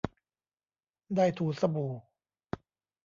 [1.15, 1.93] ได้ถูสบู่